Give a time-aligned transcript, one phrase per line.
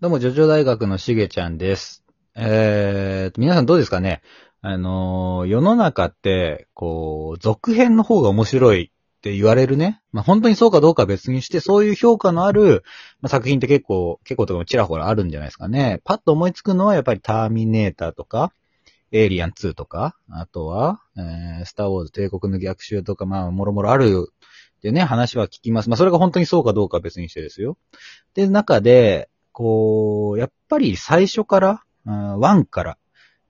[0.00, 2.02] どうも、ジョジョ大学のしげちゃんです。
[2.34, 4.22] えー、皆さんどうですかね？
[4.62, 10.00] あのー世の中って、こう、続編の方が面白いって言われるね。
[10.10, 12.82] まあ、本当にそうかどうかは別にして、そういう評価のある、
[13.20, 16.00] まあ、作品って結構、結構とかもちらほらあるんじゃないですかね。
[16.04, 18.54] パッと思いつくのはやっぱりターミネーターとか、
[19.12, 24.32] エイリアン2とか、あとは、えー、スターウォーズ帝国の逆襲とか、まあ、もろもろある
[24.78, 25.90] ってね、話は聞きます。
[25.90, 27.76] まあ、それが本当にそうかどうかは別にしてですよ。
[28.32, 29.28] で、中で、
[29.60, 32.98] こう、やっぱり最初から、うんワンから、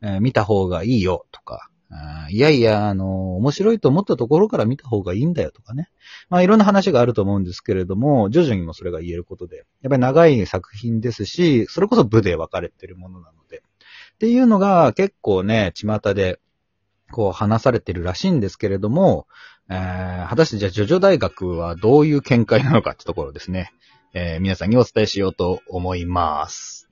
[0.02, 1.70] えー見た方がいいよとか、
[2.30, 5.88] いやいや、あの、面白いと思ったところから見た方がいいんだよとかね。
[6.28, 13.62] まあいろんな話があると思うんですけれども、徐々にもそれが言えることで、やっぱり長い作品ですし、それこそ部で分かれてるものなので。
[14.15, 16.40] っていうのが結構ね、巷で、
[17.12, 19.27] こう話されてるらしいんですけれども、
[19.68, 23.73] えー果たしてじゃあ、ジョジョ大学はどういう見解なのかってところですね。
[24.12, 26.88] えー皆さんにお伝えしようと思います。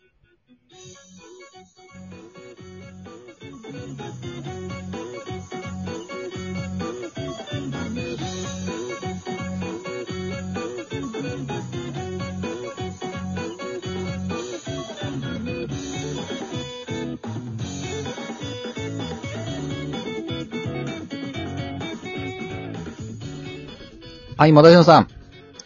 [24.37, 25.09] はい、もだしのさん。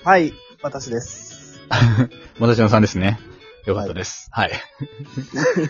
[0.02, 1.21] はい、私です。
[2.38, 3.18] もだしのさんですね。
[3.66, 4.28] よかったです。
[4.32, 4.50] はい。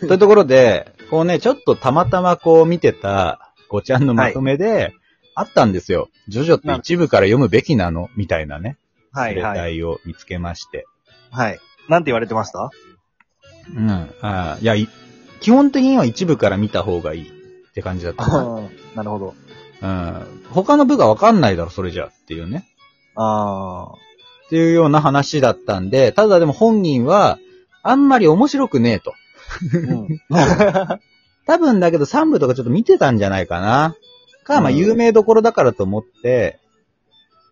[0.00, 4.94] というところで、こうね、ちょっとたまたまこう見てた、ごちゃんのまとめで、
[5.34, 6.08] あったんですよ。
[6.28, 8.10] ジョジョって一部から読むべきなの？
[8.16, 8.76] みたいなね。
[9.12, 9.56] はい、例はい。
[9.56, 10.86] 題を見つけまして。
[11.30, 11.60] はい。
[11.88, 12.70] なんて言われてました？
[13.74, 13.90] うん。
[14.20, 14.88] あーいや、い
[15.40, 18.68] 基本的には一部から見た方がいいって感じだったな。
[18.94, 19.34] なるほど。
[19.80, 20.44] うん。
[20.50, 22.66] 他の部がわかんないだろ、それじゃっていうね。
[23.16, 23.94] あ
[24.52, 27.38] っていうような話だったんで、ただでも本人は、
[27.82, 29.14] あんまり面白くねえと。
[31.46, 33.96] 多分だけど3部とかちょっと見てたんじゃないかな。
[34.44, 36.60] か、まあうん有名どころだからと思って、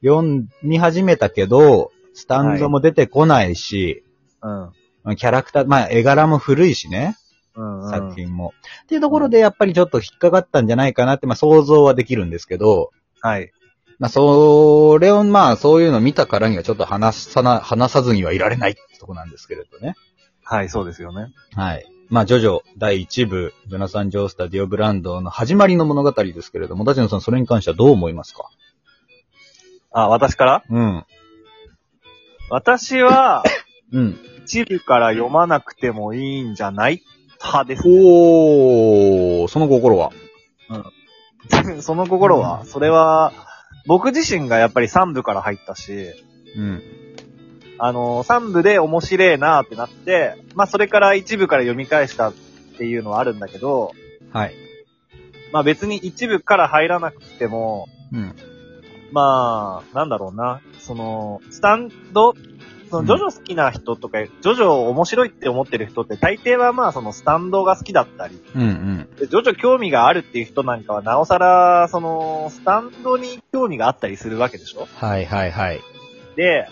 [0.02, 4.04] 読み始めたけど、スタンドも出てこないし、
[4.42, 4.50] うん。
[4.50, 4.72] ま
[5.12, 7.16] あキャラクター、まあ絵柄も古いしね、
[7.56, 7.84] うん。
[7.84, 8.14] うん作。
[8.14, 8.52] 品も。
[8.82, 12.90] っていうところでやっぱりちょっと引っかかったんじゃないかなって、まあ想像はできるんですけど、
[13.22, 13.52] はい。
[14.00, 19.94] まあそれをまあそういうの見たからにはちょっと話さな、話さずにはいられないってとこなんですけれどね。
[20.42, 21.32] はい、そうですよね。
[21.54, 21.86] はい。
[22.08, 28.50] まあ、ジョジョ第1部、ジョナサン・ジョースター・ディオ・ブランドの始まりの物語ですけれども、ダチノさんそれに関してはどう思いますか？
[29.92, 30.64] あ、私から？
[30.68, 31.04] うん。
[32.48, 33.44] 私は、
[33.92, 34.18] うん。
[34.44, 37.02] 一部から読まなくてもいいんじゃない
[37.38, 37.82] 派です。
[37.86, 40.10] おー、その心は？
[41.80, 43.32] その心は、それは、
[43.86, 46.12] 僕自身がやっぱり3部から入ったし、
[46.56, 46.82] うん。
[47.78, 52.34] あの、3部で面白いなってなって、まあそれから一部から読み返したっ
[52.76, 53.92] ていうのはあるんだけど、
[54.32, 54.54] はい。
[55.52, 58.34] まあ別に一部から入らなくても、うん。
[59.12, 60.60] まあ、なんだろうな。
[60.78, 62.34] その、スタンド、
[62.90, 69.08] その、うんジョジョ好きな人とか、ジョジョ面白いって思ってる人って大抵はまあ、そのスタンドが好きだったり、うんうん。
[69.16, 74.88] でジョジョ興味があるっていう人なんかは、なおさら、その、スタンドに興味があったりするわけでしょ？
[74.96, 75.80] はいはいはい。
[76.36, 76.68] で、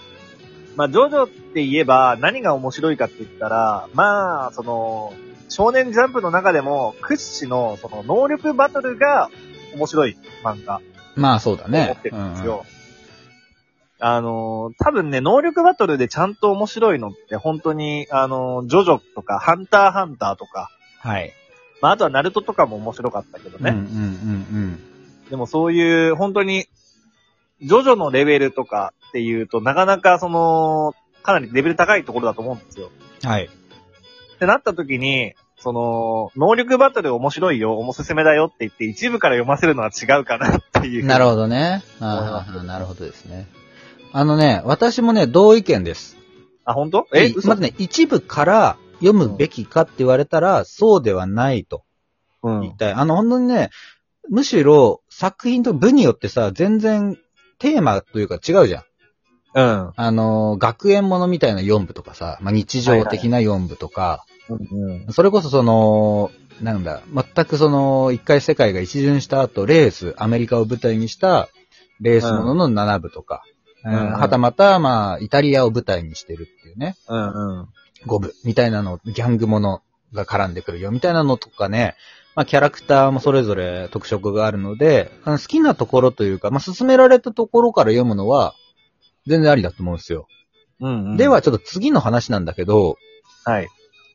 [0.77, 5.13] まあ、ジョジョって言えば何が面白いかって言ったら、まあ、その、
[5.49, 9.31] 少年ジャンプの中でも屈指の、その、能力バトルが
[9.75, 10.81] 面白い漫画。
[11.17, 11.85] まあそうだね。
[11.87, 12.65] 思ってるんですよ。
[14.01, 20.71] あのー、多分ね、能力バトルでちゃんと面白いのって本当に、あのー、ジョジョとか、ハンターハンターとか、
[21.05, 21.33] うんはい。
[21.81, 23.79] まあ、あとはナルトとかも面白かったけどうんうんうね。
[23.79, 24.81] ん
[25.31, 26.67] でもそういう、本当に、
[27.63, 32.91] ジョジョのレベルとかっていうと、なかなかその、かなりレベル高いところだと思うんですよ。
[33.25, 33.29] うん。
[33.29, 33.45] はい。
[33.47, 41.05] ってなった時に、その、能力バトル面白いよ、おすすめだよって言って、一部から読ませるのは違うかなっていう。
[41.05, 41.83] なるほどね。
[42.01, 43.47] ああ、なるほどですね。
[44.13, 46.17] あのね、私もね、同意見です。
[46.65, 47.07] あ、本当？
[47.15, 51.85] え、まずね、一部から読むべきかって言われたら、そうではないと。
[52.43, 52.93] うん言いたい。
[52.93, 53.71] あの、本当にね、
[54.31, 57.19] むしろ作品と部によってさ、全然
[57.59, 58.85] テーマというか違うじゃん。
[59.55, 59.93] うん。
[59.97, 65.13] あの、学園ものみたい na4 部とかさ、まあ、日常的な4部とか、うん。
[65.13, 66.31] それこそその、
[66.61, 71.49] なんだ、全くその、一回世界が一巡した後、レース、アメリカを舞台にした、
[72.01, 73.43] レースものの7部とか、
[73.91, 77.59] んうんはたまた、まあ、イタリアを舞台にしてるっていうね、うん。
[77.59, 77.69] うん。
[78.07, 79.83] 5部みたいなの、ギャングもの
[80.13, 81.95] が絡んでくるよみたいなのとかね、
[82.35, 88.55] まあキャラクターもそれぞれ特色があるので、あの好きなところというか、まあ進められたところから読むのは、
[89.27, 90.29] 全然ありだと思うんですよ。
[90.81, 91.17] うん、うん。
[91.17, 92.97] では、、ちょっと次の話なんだけど、
[93.45, 93.69] はい。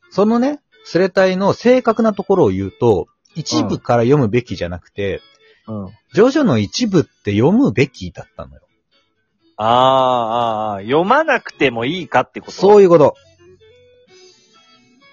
[0.09, 5.21] そのね、スレタイの正確なところを言うと、一部から読むべきじゃなくて、
[5.67, 5.87] うん。
[6.13, 8.61] ジョジョの一部って読むべきだったのよ。
[9.57, 12.51] ああ、ああ、読まなくてもいいかってこと？
[12.51, 13.15] そういうこと。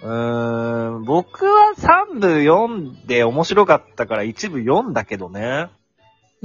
[0.03, 5.69] うーん、僕は3部読んで面白かったから一部読んだけどね。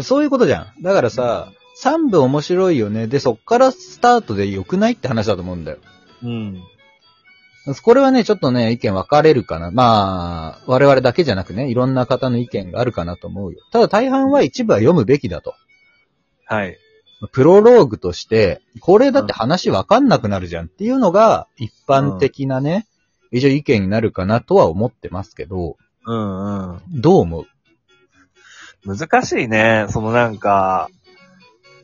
[0.01, 0.81] そういうことじゃん。
[0.81, 3.07] だからさ、3部面白いよね。
[3.07, 5.77] で、そっからスタートで良くないって話だと思うんだよ。
[6.23, 6.61] うん。
[7.81, 9.71] これはね、ちょっとね、意見分かれるかな。
[9.71, 13.59] まあ、我々だけじゃなくね、いろんな方の意見があるかなと思うよ。
[13.71, 15.55] ただ大半は一部は読むべきだと。
[16.45, 16.77] はい。
[17.31, 22.87] プロローグとして、これだって話分かんなくなるじゃんっていうのが、一般的なね、
[23.31, 26.81] 一応意見になるかなとは思ってますけど、うんうん。
[27.01, 27.45] どう思う？
[28.85, 29.87] 難しいね。
[29.89, 30.89] そのなんか、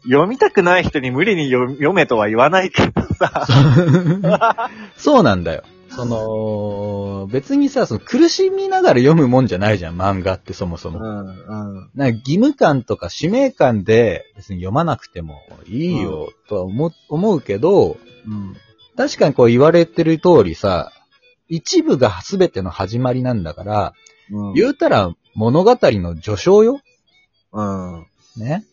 [0.04, 4.70] 読みたくない人に無理に読読めとは言わないけどさ。
[4.98, 5.64] そう なんだよ。
[5.96, 11.00] その、別にさ、その苦しみながら読むもんじゃないじゃん、漫画ってそもそうも。
[11.00, 11.92] んうん。
[11.96, 18.56] なんか義務感とか使命感で別に読まなくてもいいよとは思う思うけど、うん。
[18.96, 20.92] 確かにこう言われてる通りさ、
[21.48, 23.94] 一部が全ての始まりなんだから、
[24.32, 24.54] うん。
[24.54, 26.80] 言うたら物語の序章よ
[27.52, 28.08] うん。
[28.38, 28.64] ね。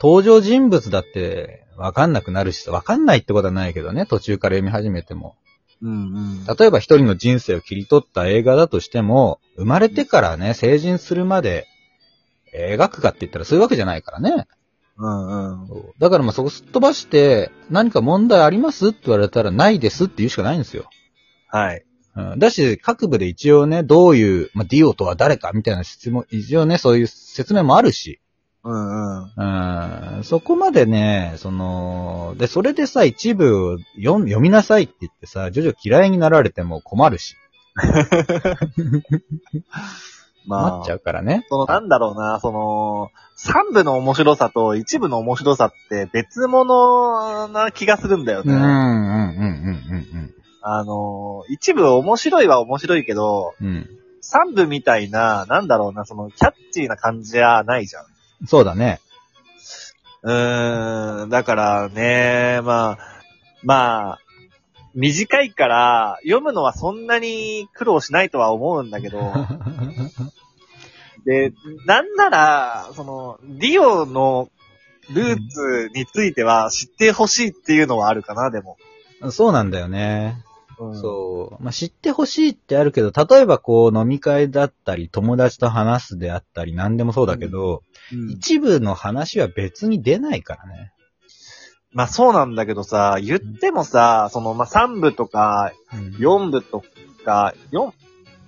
[0.00, 5.36] 登場人物だってわかんなくなるし、わかんないってことはないけどね、途中から読み始めても。
[5.82, 6.44] うんうん。
[6.58, 11.66] 例えば一人の人生を切り取った映画だとしても、生まれてからね、成人するまで
[12.54, 14.46] 描くかって言ったらそういうわけじゃないからね。
[14.98, 15.68] うんうん。
[15.98, 20.90] だからまあそこすっ飛ばして、何か問題ありますって言われたらないですって言うしかないんですよ。
[21.48, 21.84] はい。
[22.16, 28.20] うん、だし、各部で一応ね、どういう、まあ、ディオとは誰かみたいな質問、一応ね、そういう説明もあるし、
[28.62, 30.16] うんうん。
[30.18, 37.36] うん、そこまでね、その、で、それでさ、一部を読読みなさいって言ってさ、徐々嫌いになられても困るし、
[40.46, 40.70] まあ。
[40.72, 41.46] 困っちゃうからね。
[41.48, 48.52] その、なんだろうな、その、三部の面白さと一部の面白さって別物な気がするんだよね。
[48.52, 48.72] うん、うん、うん、う
[49.38, 53.66] ん、あの、一部面白いは面白いけど、うん。
[53.66, 53.88] うん。
[54.22, 58.04] 三部みたいな、なんだろうな、その、キャッチーな感じじゃないじゃん。
[58.46, 59.00] そうだね。
[60.22, 62.98] うーん、だからね、まあ、
[63.62, 64.18] まあ、
[64.94, 69.32] 短いから、読むのはそんなに苦労しないとは思うんだけど、
[71.24, 71.52] で、
[71.86, 74.48] なんなら、その、ディオの
[75.10, 78.78] ルーツについては知ってほしいっていうのはあるかな、でも。
[79.30, 80.42] そうなんだよね。
[80.80, 81.62] うん、そう。
[81.62, 87.82] まあ、知ってほしいってあるけど、例えばこう飲み会だったり、友達と話すであったり、何でもそうだけど、
[88.12, 90.92] うん一部の話は別に出ないからね。
[91.92, 95.72] まあそうなんだけどさ、言ってもさ、その、まあ3部とか、
[96.18, 96.82] 4部と
[97.24, 97.92] か、4、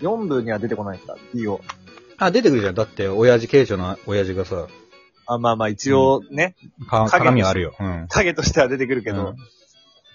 [0.00, 1.61] 4部には出てこないか、ディオ。
[2.19, 2.75] あ、出てくるじゃん。
[2.75, 4.67] だって、親父、慶長の親父がさ、
[5.26, 6.56] あまあまあ一応ね、
[6.88, 7.76] か影鏡はあるよ。
[7.78, 8.06] うん。
[8.08, 9.37] 影としては出てくるけど、うん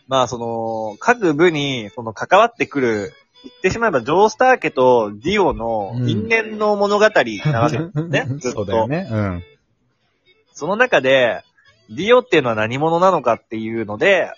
[0.08, 3.14] まあその、各部に、その関わってくる、
[3.44, 8.58] 言ってしまえばジョースター家とディオの因縁の物語なわけですね、ずっと。
[8.58, 9.08] そうだよね。
[9.10, 9.44] うん。
[10.54, 11.44] その中で、
[11.90, 14.32] ディオっていうのは何者なのかっていうので、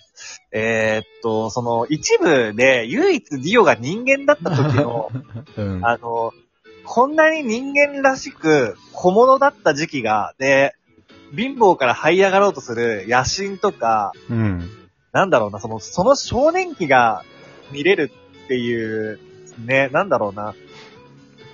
[0.52, 5.10] えーっと、その一部で唯一ディオが人間だった時の、
[5.58, 5.86] うん。
[5.86, 6.32] あの、
[6.86, 10.76] こんなに人間らしく小物だった時期が、で、
[11.36, 14.70] 貧乏から這い上がろうとする野心とか、うん。
[15.12, 17.24] なんだろうな、その、その少年期が
[17.72, 18.12] 見れる
[18.46, 19.20] っていう、
[19.66, 20.54] ね、なんだろうな。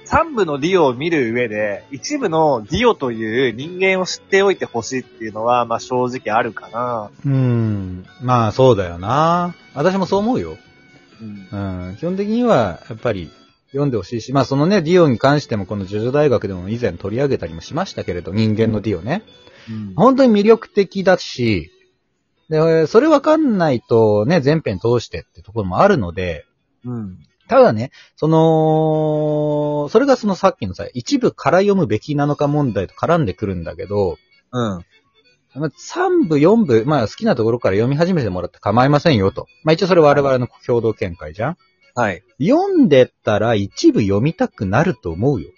[0.05, 7.09] 三部のディオを見る上で、一部のディオという人間を知っておいてほしいっていうのは、まあ正直あるかな。
[7.25, 8.05] うん。
[8.21, 9.55] まあ、そうだよな。
[9.74, 10.57] 私もそう思うよ。
[11.51, 11.88] うん。
[11.88, 11.95] うん。
[11.97, 13.31] 基本的には、やっぱり、
[13.71, 19.24] 読んでほしいし、まあそのね、ディオに関してもこのジョジョ大学でも以前取り上げたりもしましたけれど、人間のディオね。
[19.95, 21.71] 本当に魅力的だし、
[22.49, 26.45] で、それわかんないとね、全編通してってところもあるので、
[26.83, 27.19] うん。
[27.47, 34.17] ただね、その、それがそのさっきのさ、一部から読むべきなのか問題と絡んでくるんだけど、
[34.51, 34.85] うん。
[35.55, 39.47] まあ3部、4部、まあ好きなところから読み始めてもらって構いませんよと。
[39.63, 41.57] まあ一応それ我々の共同見解じゃん
[41.93, 42.23] はい。
[42.39, 45.49] 読んでったら一部読みたくなると思うよ。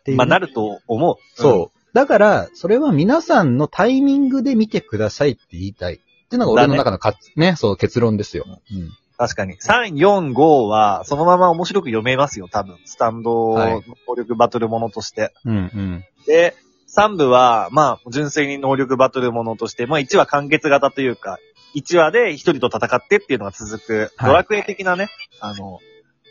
[0.00, 1.16] っていうね、まあなると思う。
[1.34, 1.94] そう。
[1.94, 6.00] だから、それは皆さんのタイミングで見てくださいって言いたい。
[6.30, 8.44] っていうのが俺の中のか、ねそう、結論ですよ。
[8.46, 8.90] うん。
[9.18, 9.56] 確かに。
[9.56, 12.78] 3、4、5は、そのまま面白く読めますよ、多分。
[12.84, 15.32] スタンドはい能力バトルものとして。
[15.44, 16.04] うん、うん。
[16.28, 16.54] で、
[16.96, 21.40] 3部は、まあ、純粋に能力バトルものとして、まあ1話完結型というか、
[21.74, 25.08] 1話で1人と戦ってっていうのが続く、はいドラクエ的なね、
[25.40, 25.80] あの、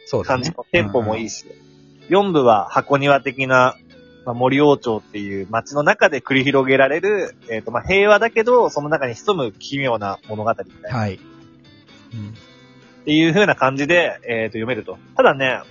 [0.05, 0.65] そうだね感じの。
[0.71, 1.45] テンポもいいし。
[2.09, 3.75] 4部は箱庭的な、
[4.25, 10.97] まあ、森王朝っていう街の中で繰り広げられる、えっ、と、まあ、平和だけど、その中に潜む奇妙な物語みたいな。
[10.97, 11.19] はい。
[12.13, 12.33] うん
[12.99, 14.97] っていう風な感じで、えっ、と、読めると。
[15.15, 15.61] ただね、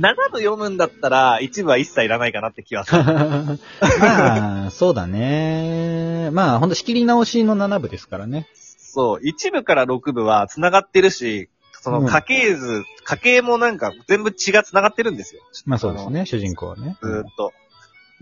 [0.00, 3.04] 7部読むんだったら、1部は一切いらないかなって気はする。
[4.00, 6.30] まあ、そうだね。
[6.32, 8.48] まあ、ほんと仕切り直しの7部ですからね。
[8.54, 11.48] そう、1部から6部は繋がってるし、
[11.82, 15.42] その家系図、家系もなんか全部血が繋がってるんですよ。
[15.66, 16.96] まあそうですね、主人公はね。
[17.02, 17.52] ずーっと。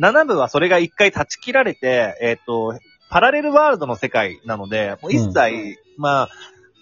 [0.00, 2.78] 7部はそれが一回断ち切られて、えっ、と、
[3.10, 6.28] パラレルワールドの世界なので、もう一切、まあ、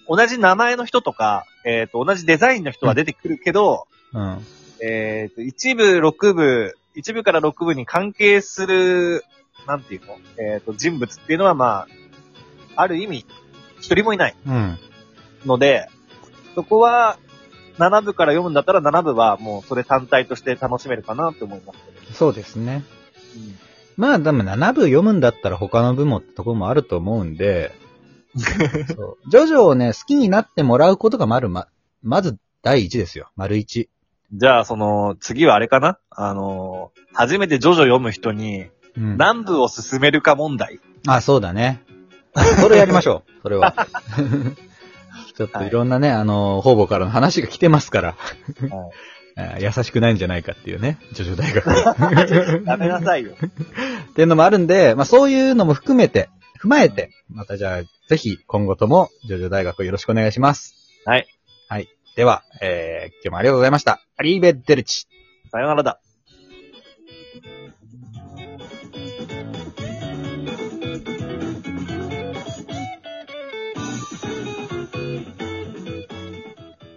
[0.06, 4.46] 同じ名前の人とか、えっ、と、同じデザインの人は出てくるけど、うん。
[4.80, 9.24] えっ、と、1部、6部、1部から6部に関係する、
[9.66, 11.88] なんていうのえっ、と、人物っていうのはまあ、
[12.76, 13.26] ある意味、
[13.80, 14.78] 一人もいないうん。
[15.44, 15.88] ので、
[16.58, 17.20] そこは、
[17.78, 22.12] 7部から読むんだったら7部はもうそれ単体として楽しめるかなって思いますけど。
[22.14, 22.82] そうですね。
[23.96, 27.70] まあ、でも7部読むんだったら他の部もってところもあると思うんで、
[28.96, 29.30] そう。
[29.30, 31.68] ジョジョをね、好きになってもらうことがまる、ま、
[32.02, 33.30] まず第一ですよ。
[33.36, 33.88] 丸一。
[34.32, 36.00] じゃあ、その、次はあれかな？
[36.10, 39.16] あの、初めてジョジョ読む人に、うん。
[39.16, 40.80] 何部を進めるか問題。
[41.06, 41.84] あ、そうだね。
[42.60, 43.42] それやりましょう。
[43.42, 43.74] それは。
[45.38, 48.16] ちょっといろんなね、あの、方々からの話が来てますから、
[49.36, 52.66] あ 優しくないんじゃないかっていうね、ジョジョ大学。
[52.66, 53.34] やめなさいよ。
[54.10, 56.28] っていうのもあるんで、まあそういうのも含めて、
[56.60, 60.74] 踏まえて、またじゃあ、ぜひ今後とも、ジョジョ大学よろしくお願いします。
[61.04, 61.28] はい。
[61.68, 61.88] はい。
[62.16, 64.00] では、えー、今日もありがとうございました。
[64.16, 65.06] アリーベッデルチ。
[65.52, 66.00] さよならだ。